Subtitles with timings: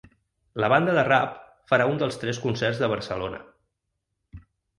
[0.63, 1.35] La banda de rap
[1.73, 3.45] farà un dels tres concerts de Barcelona.